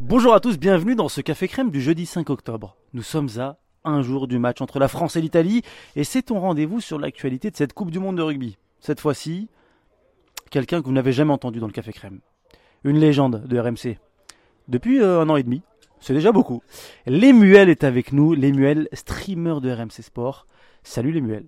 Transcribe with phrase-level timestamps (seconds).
[0.00, 2.76] Bonjour à tous, bienvenue dans ce Café Crème du jeudi 5 octobre.
[2.94, 5.62] Nous sommes à un jour du match entre la France et l'Italie
[5.94, 8.58] et c'est ton rendez-vous sur l'actualité de cette Coupe du Monde de rugby.
[8.80, 9.48] Cette fois-ci,
[10.50, 12.18] quelqu'un que vous n'avez jamais entendu dans le Café Crème.
[12.82, 13.98] Une légende de RMC.
[14.66, 15.62] Depuis euh, un an et demi,
[16.00, 16.60] c'est déjà beaucoup.
[17.06, 20.46] Lemuel est avec nous, Lemuel, streamer de RMC Sport.
[20.82, 21.46] Salut Lemuel.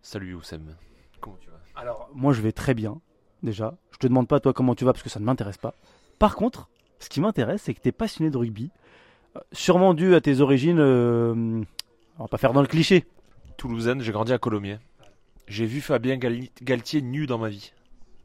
[0.00, 0.74] Salut Oussem.
[1.20, 1.60] Comment tu vas?
[1.76, 2.98] Alors, moi je vais très bien,
[3.42, 3.76] déjà.
[3.90, 5.74] Je te demande pas toi comment tu vas parce que ça ne m'intéresse pas.
[6.18, 8.70] Par contre, ce qui m'intéresse, c'est que tu es passionné de rugby.
[9.36, 11.62] Euh, Sûrement dû à tes origines, euh,
[12.18, 13.04] on va pas faire dans le cliché.
[13.56, 14.78] Toulousaine, j'ai grandi à Colomiers.
[15.46, 17.72] J'ai vu Fabien Galtier nu dans ma vie.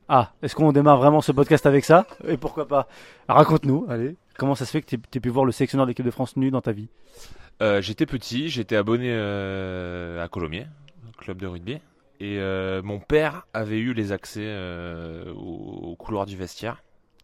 [0.07, 2.07] Ah, est-ce qu'on démarre vraiment ce podcast avec ça?
[2.27, 2.87] Et pourquoi pas?
[3.27, 4.15] Raconte-nous, allez.
[4.37, 6.35] Comment ça se fait que tu aies pu voir le sélectionneur de l'équipe de France
[6.37, 6.87] nu dans ta vie?
[7.61, 10.65] Euh, j'étais petit, j'étais abonné euh, à Colomiers,
[11.17, 11.73] club de rugby.
[12.21, 14.47] Et euh, mon père avait eu les accès
[15.35, 16.81] au, au couloir du vestiaire.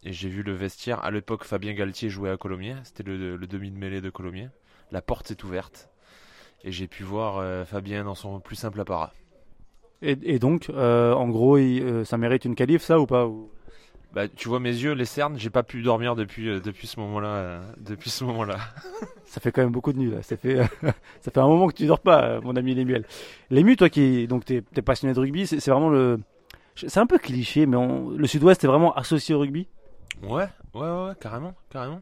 [0.08, 1.04] Et j'ai vu le vestiaire.
[1.04, 2.76] À l'époque, Fabien Galtier jouait à Colomiers.
[2.84, 4.48] C'était le, le demi de mêlée de Colomiers.
[4.92, 5.88] La porte s'est ouverte.
[6.62, 9.12] Et j'ai pu voir euh, Fabien dans son plus simple apparat.
[10.02, 13.26] et, et donc, euh, en gros, il- euh, ça mérite une qualif, ça ou pas
[13.26, 13.50] ou-
[14.14, 17.62] Bah, tu vois mes yeux, les cernes, j'ai pas pu dormir depuis, depuis ce moment-là.
[17.78, 18.58] depuis ce moment-là.
[19.26, 20.22] Ça fait quand même beaucoup de nuits là.
[20.22, 20.56] Ça fait,
[21.20, 23.04] ça fait un moment que tu dors pas, mon ami Lemuel.
[23.50, 26.20] Lému, toi qui donc t'es es passionné de rugby, c'est c'est vraiment le,
[26.76, 29.66] c'est un peu cliché, mais on- le Sud-Ouest est vraiment associé au rugby?
[30.22, 32.00] Ouais, ouais, ouais, ouais, carrément, carrément.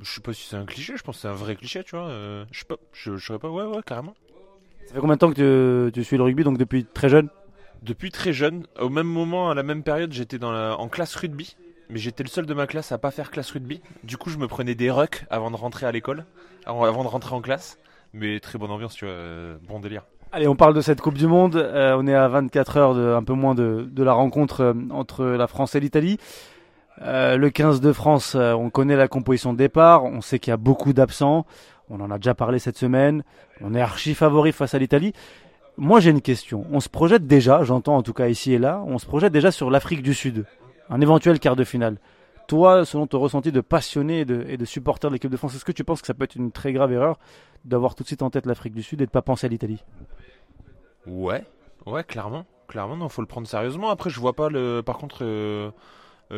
[0.00, 1.96] Je sais pas si c'est un cliché, je pense que c'est un vrai cliché, tu
[1.96, 2.06] vois.
[2.06, 4.14] euh, je sais pas, je, je saurais pas, ouais, ouais, carrément.
[4.86, 7.28] Ça fait combien de temps que tu, tu suis le rugby Donc depuis très jeune?
[7.82, 11.14] Depuis très jeune, au même moment, à la même période, j'étais dans la, en classe
[11.14, 11.56] rugby.
[11.90, 13.82] Mais j'étais le seul de ma classe à pas faire classe rugby.
[14.02, 16.24] Du coup, je me prenais des rucks avant de rentrer à l'école,
[16.64, 17.78] avant, avant de rentrer en classe.
[18.14, 20.02] Mais très bonne ambiance, tu vois, euh, bon délire.
[20.32, 21.56] Allez, on parle de cette Coupe du Monde.
[21.56, 24.74] Euh, on est à 24 heures, de, un peu moins de, de la rencontre euh,
[24.90, 26.18] entre la France et l'Italie.
[27.00, 30.04] Euh, le 15 de France, euh, on connaît la composition de départ.
[30.04, 31.46] On sait qu'il y a beaucoup d'absents.
[31.88, 33.24] On en a déjà parlé cette semaine.
[33.60, 35.12] On est archi favori face à l'Italie.
[35.78, 36.66] Moi, j'ai une question.
[36.70, 39.50] On se projette déjà, j'entends en tout cas ici et là, on se projette déjà
[39.50, 40.44] sur l'Afrique du Sud.
[40.90, 41.98] Un éventuel quart de finale.
[42.46, 45.72] Toi, selon ton ressenti de passionné et de, supporter de l'équipe de France, est-ce que
[45.72, 47.18] tu penses que ça peut être une très grave erreur
[47.64, 49.82] d'avoir tout de suite en tête l'Afrique du Sud et de pas penser à l'Italie?
[51.06, 51.44] Ouais,
[51.86, 53.90] ouais, clairement, clairement, non, faut le prendre sérieusement.
[53.90, 55.70] Après, je vois pas le, par contre, euh,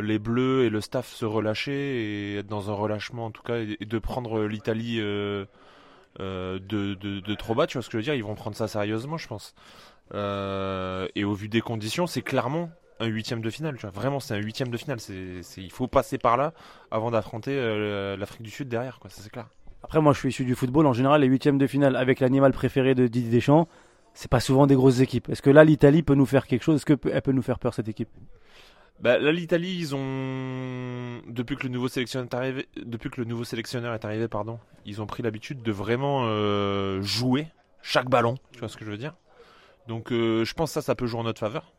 [0.01, 3.59] les Bleus et le staff se relâcher et être dans un relâchement en tout cas
[3.59, 5.45] et, de prendre l'Italie euh,
[6.21, 7.67] euh, de, trop bas.
[7.67, 8.15] Tu vois ce que je veux dire?
[8.15, 9.55] Ils vont prendre ça sérieusement, je pense.
[10.13, 13.77] Euh, et au vu des conditions, c'est clairement un huitième de finale.
[13.93, 14.99] Vraiment, c'est un huitième de finale.
[15.57, 16.53] Il faut passer par là
[16.91, 19.01] avant d'affronter euh, l'Afrique du Sud derrière.
[19.09, 19.49] Ça c'est clair.
[19.83, 20.87] Après, moi, je suis issu du football.
[20.87, 23.69] En général, les huitièmes de finale avec l'animal préféré de Didier Deschamps,
[24.15, 25.29] c'est pas souvent des grosses équipes.
[25.29, 26.77] Est-ce que là, l'Italie peut nous faire quelque chose?
[26.77, 28.09] Est-ce qu'elle peut nous faire peur, cette équipe?
[29.01, 32.25] Bah, là, l'Italie, ils ont depuis que le nouveau sélectionneur
[33.95, 37.49] est arrivé, pardon, ils ont pris l'habitude de vraiment euh, jouer
[37.83, 38.37] chaque ballon.
[38.53, 39.15] Tu vois ce que je veux dire
[39.89, 41.73] Donc, euh, je pense que ça, ça peut jouer en notre faveur.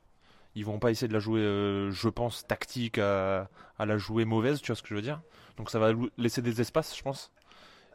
[0.56, 3.50] Ils vont pas essayer de la jouer, euh, je pense, tactique à,
[3.80, 4.62] la jouer mauvaise.
[4.62, 5.22] Tu vois ce que je veux dire
[5.58, 7.32] Donc, ça va laisser des espaces, je pense.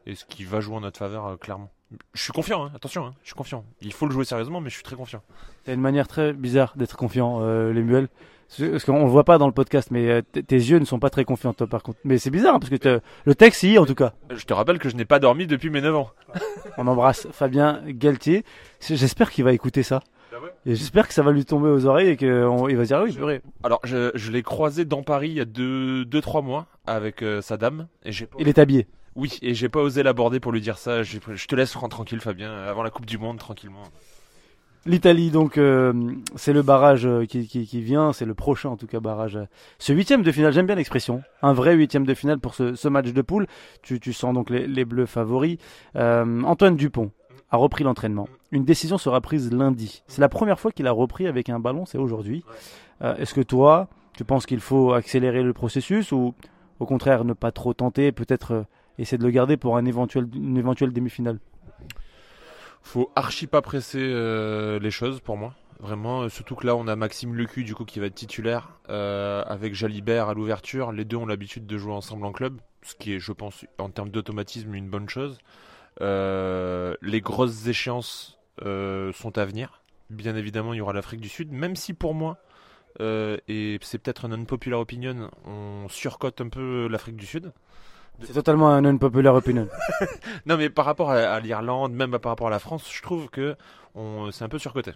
[0.06, 1.70] Et ce qui va jouer en notre faveur, euh, clairement.
[2.14, 3.64] Je suis confiant, hein, attention, hein, je suis confiant.
[3.80, 5.22] Il faut le jouer sérieusement, mais je suis très confiant.
[5.64, 8.06] C'est une manière très bizarre d'être confiant, euh.
[8.48, 10.98] C'est- Parce qu'on le voit pas dans le podcast, mais euh, tes yeux ne sont
[10.98, 11.98] pas très confiants, toi, par contre.
[12.04, 14.12] Mais c'est bizarre, hein, parce que le texte, est, en tout cas.
[14.30, 16.10] Je te rappelle que je n'ai pas dormi depuis mes 9 ans.
[16.78, 18.44] On embrasse Fabien Galtier.
[18.80, 20.00] J'espère qu'il va écouter ça.
[20.66, 23.12] Et j'espère que ça va lui tomber aux oreilles et qu'il va dire, ah oui,
[23.14, 23.40] purée.
[23.62, 26.66] Alors, je, je l'ai croisé dans Paris il y a 2-3 deux, deux, trois mois
[26.86, 27.88] avec euh, sa dame.
[28.04, 28.86] Et j'ai, Il est habillé.
[29.16, 31.02] Oui, et j'ai pas osé l'aborder pour lui dire ça.
[31.02, 33.84] Je te laisse tranquille, Fabien, avant la Coupe du Monde, tranquillement.
[34.86, 35.92] L'Italie, donc, euh,
[36.36, 39.36] c'est le barrage euh, qui, vient, c'est le prochain en tout cas barrage.
[39.36, 39.44] euh.
[39.78, 43.12] Ce huitième de finale, j'aime bien l'expression, un vrai huitième de finale pour ce, match
[43.12, 43.46] de poule.
[43.82, 45.58] Tu, sens donc les, Bleus favoris.
[45.96, 47.10] Euh, Antoine Dupont
[47.50, 48.26] a repris l'entraînement.
[48.52, 50.02] Une décision sera prise lundi.
[50.06, 52.42] C'est la première fois qu'il a repris avec un ballon, c'est aujourd'hui.
[53.02, 56.34] Euh, Est-ce que toi, tu penses qu'il faut accélérer le processus ou
[56.78, 58.62] au contraire ne pas trop tenter, peut-être euh,
[59.02, 61.38] essayer de le garder pour un éventuel, une éventuelle demi-finale
[62.82, 65.54] Faut archi pas presser euh, les choses pour moi.
[65.80, 68.78] Vraiment, euh, surtout que là on a Maxime Lecu du coup qui va être titulaire
[68.90, 70.92] euh, avec Jalibert à l'ouverture.
[70.92, 73.88] Les deux ont l'habitude de jouer ensemble en club, ce qui est, je pense, en
[73.88, 75.38] termes d'automatisme, une bonne chose.
[76.00, 79.82] Les grosses échéances sont à venir.
[80.10, 82.38] Bien évidemment, il y aura l'Afrique du Sud, même si pour moi,
[82.98, 87.52] et c'est peut-être un unpopular opinion, on surcote un peu l'Afrique du Sud.
[88.22, 89.68] C'est totalement un unpopular opinion.
[90.46, 93.56] Non, mais par rapport à, l'Irlande, même par rapport à la France, je trouve que
[93.94, 94.92] on- c'est un peu surcoté.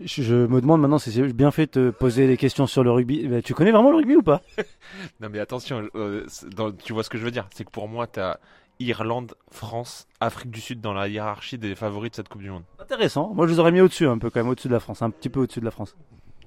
[0.00, 2.84] Je, je me demande maintenant si j'ai bien fait de te poser des questions sur
[2.84, 3.20] le rugby.
[3.24, 4.42] Eh ben, tu connais vraiment le rugby ou pas?
[5.20, 7.70] Non mais attention, euh, c'est- dans- tu vois ce que je veux dire C'est que
[7.70, 8.38] pour moi, tu as
[8.80, 12.62] Irlande, France, Afrique du Sud dans la hiérarchie des favoris de cette Coupe du Monde.
[12.78, 13.32] Intéressant.
[13.34, 15.10] Moi, je les aurais mis au-dessus, un peu quand même, au-dessus de la France, un
[15.10, 15.96] petit peu au-dessus de la France.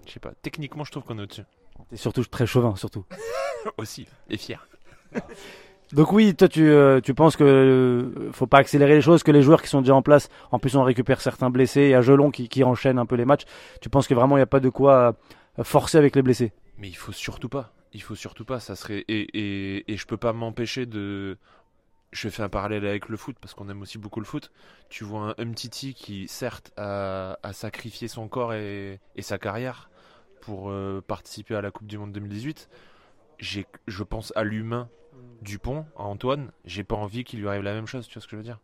[0.07, 1.43] Je sais pas, techniquement, je trouve qu'on est au-dessus.
[1.91, 3.03] Et surtout très chauvin, surtout.
[3.77, 4.65] Aussi, et fier.
[5.93, 9.31] Donc oui, toi tu, euh, tu penses que euh, faut pas accélérer les choses, que
[9.31, 11.93] les joueurs qui sont déjà en place, en plus on récupère certains blessés, il y
[11.93, 13.43] a Gelon qui, qui enchaîne un peu les matchs.
[13.81, 15.15] Tu penses que vraiment il n'y a pas de quoi
[15.59, 16.53] euh, forcer avec les blessés?
[16.77, 17.73] Mais il faut surtout pas.
[17.93, 18.59] Il faut surtout pas.
[18.59, 21.37] Ça serait et, et, et je peux pas m'empêcher de.
[22.13, 24.51] Je fais un parallèle avec le foot parce qu'on aime aussi beaucoup le foot.
[24.89, 29.89] Tu vois un Umtiti qui certes a, sacrifié son corps et, sa carrière
[30.41, 32.69] pour euh, participer à la Coupe du Monde 2018.
[33.39, 34.89] J'ai, je pense à l'humain
[35.41, 36.51] Dupont, à Antoine.
[36.65, 38.07] J'ai pas envie qu'il lui arrive la même chose.
[38.07, 38.59] Tu vois ce que je veux dire?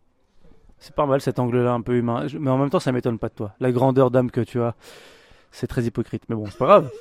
[0.79, 3.29] C'est pas mal cet angle-là un peu humain, mais en même temps ça m'étonne pas
[3.29, 3.55] de toi.
[3.59, 4.75] La grandeur d'âme que tu as,
[5.51, 6.91] c'est très hypocrite, mais bon c'est pas grave.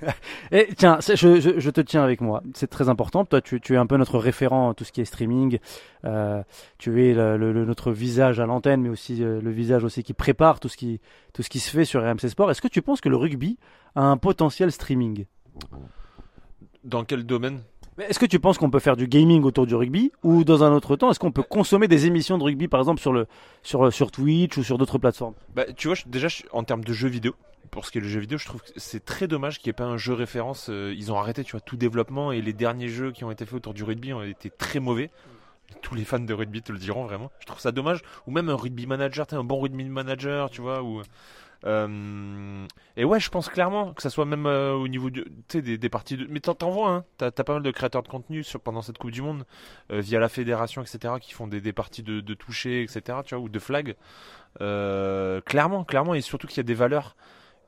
[0.52, 3.26] Et tiens, c'est- je, je, je te tiens avec moi, c'est très important.
[3.26, 5.58] Toi tu, tu es un peu notre référent en tout ce qui est streaming.
[6.06, 6.42] Euh,
[6.78, 10.58] tu es le- notre visage à l'antenne, mais aussi euh, le visage aussi qui prépare
[10.58, 10.98] tout ce qui,
[11.34, 12.50] tout ce qui se fait sur RMC Sport.
[12.50, 13.58] Est-ce que tu penses que le rugby
[13.96, 15.26] a un potentiel streaming?
[16.84, 17.60] Dans quel domaine?
[18.08, 20.72] Est-ce que tu penses qu'on peut faire du gaming autour du rugby ou dans un
[20.72, 23.26] autre temps, est-ce qu'on peut consommer des émissions de rugby par exemple sur, le,
[23.62, 25.34] sur, sur Twitch ou sur d'autres plateformes?
[25.54, 27.34] Bah, tu vois, déjà, en termes de jeux vidéo,
[27.70, 29.70] pour ce qui est le jeu vidéo, je trouve que c'est très dommage qu'il n'y
[29.70, 30.68] ait pas un jeu référence.
[30.70, 33.44] euh, ils ont arrêté, tu vois, tout développement et les derniers jeux qui ont été
[33.44, 35.10] faits autour du rugby ont été très mauvais.
[35.82, 37.30] Tous les fans de rugby te le diront vraiment.
[37.38, 38.02] Je trouve ça dommage.
[38.26, 40.82] Ou même un rugby manager, un bon rugby manager, tu vois.
[40.82, 41.02] Ou
[41.66, 42.66] euh,
[42.96, 45.88] et ouais, je pense clairement que ça soit même euh, au niveau du- des, des
[45.88, 46.26] parties de.
[46.30, 47.04] Mais t'en vois, hein.
[47.18, 49.44] T'as pas mal de créateurs de contenu sur, pendant cette Coupe du Monde
[49.92, 53.48] euh, via la fédération, etc., qui font des, parties de, toucher, etc., tu vois, ou
[53.48, 53.96] de flag.
[54.58, 57.16] Clairement, clairement, et surtout qu'il y a des valeurs.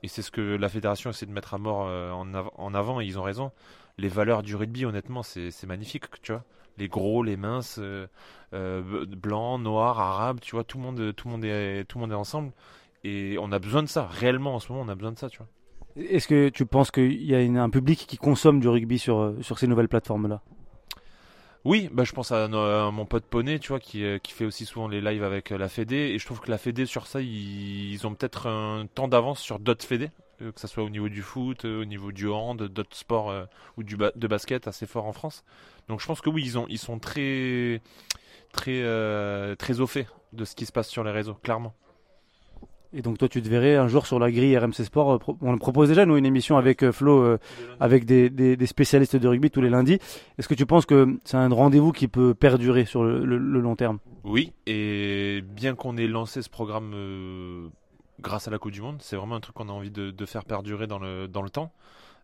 [0.02, 3.04] Et c'est ce que la fédération essaie de mettre à mort en, en avant, et
[3.04, 3.52] ils ont raison.
[3.98, 6.44] Les valeurs du rugby, honnêtement, c'est magnifique, tu vois.
[6.78, 7.78] Les gros, les minces,
[8.52, 12.12] blancs, noirs, arabes, tu vois, tout le monde, tout le monde est, tout le monde
[12.12, 12.52] est ensemble.
[13.04, 15.28] Et on a besoin de ça, réellement en ce moment, on a besoin de ça,
[15.28, 15.48] tu vois.
[15.96, 19.18] Est-ce que tu penses qu'il y a une- un public qui consomme du rugby sur,
[19.18, 20.40] euh, sur ces nouvelles plateformes-là?
[21.64, 24.64] Oui, bah je pense à, mon pote Poney, tu vois, qui, euh, qui fait aussi
[24.64, 27.20] souvent les lives avec euh, la Fédé, et je trouve que la Fédé sur ça,
[27.20, 30.10] ils, ils ont peut-être un temps d'avance sur d'autres Fédés,
[30.40, 33.44] euh, que ce soit au niveau du foot, au niveau du hand, d'autres sports euh,
[33.76, 35.44] ou du ba- de basket assez fort en France.
[35.88, 37.80] Donc je pense que oui, ils ont, ils sont très,
[38.52, 41.74] très, euh, très au fait de ce qui se passe sur les réseaux, clairement.
[42.94, 45.56] Et donc toi tu te verrais un jour sur la grille RMC Sport, euh, on
[45.56, 47.38] propose déjà nous une émission avec euh, Flo, euh,
[47.80, 49.98] avec des, des, spécialistes de rugby tous les lundis.
[50.38, 53.98] Est-ce que tu penses que c'est un rendez-vous qui peut perdurer sur le, long terme?
[54.24, 57.70] Oui, et bien qu'on ait lancé ce programme
[58.20, 60.26] grâce à la Coupe du Monde, c'est vraiment un truc qu'on a envie de, de
[60.26, 61.72] faire perdurer dans le, dans le temps.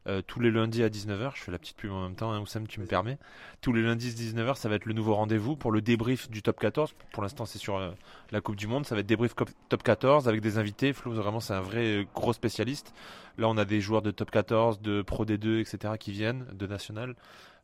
[0.08, 2.40] Euh, tous les lundis à 19h, je fais la petite pub en même temps, hein,
[2.40, 3.19] Oussam, tu me permets.
[3.60, 6.58] Tous les lundis 19h, ça va être le nouveau rendez-vous pour le débrief du top
[6.58, 6.94] 14.
[7.12, 7.90] Pour l'instant, c'est sur euh,
[8.31, 9.34] la Coupe du Monde, ça va être débrief
[9.69, 10.94] top 14 avec des invités.
[10.94, 12.94] Flo, vraiment, c'est un vrai euh, gros spécialiste.
[13.37, 15.94] Là, on a des joueurs de top 14, de Pro D2, etc.
[16.00, 17.14] qui viennent, de national.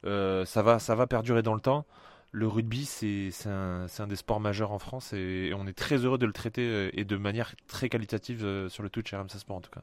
[0.05, 1.87] Euh, ça, va, ça va perdurer dans le temps.
[2.31, 6.19] Le rugby, c'est un, des sports majeurs en France et, et on est très heureux
[6.19, 9.70] de le traiter et de manière très qualitative sur le Twitch RMC Sport en tout
[9.70, 9.82] cas.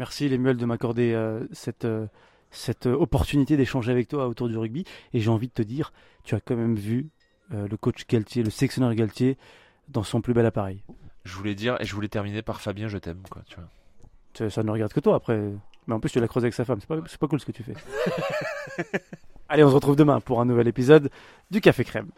[0.00, 2.06] Merci Lemuel de m'accorder euh, cette, euh,
[2.50, 4.86] cette euh, opportunité d'échanger avec toi autour du rugby.
[5.12, 5.92] Et j'ai envie de te dire,
[6.24, 7.10] tu as quand même vu
[7.52, 9.36] euh, le coach Galtier, le sélectionneur Galtier,
[9.88, 10.82] dans son plus bel appareil.
[11.24, 13.42] Je voulais dire et je voulais terminer par Fabien, je t'aime quoi.
[13.46, 13.68] Tu vois.
[14.32, 15.38] Ça, ça ne regarde que toi après.
[15.86, 16.80] Mais en plus, tu l'as creusé avec sa femme.
[16.80, 17.74] C'est pas, c'est pas cool ce que tu fais.
[19.50, 21.10] Allez, on se retrouve demain pour un nouvel épisode
[21.50, 22.08] du Café Crème.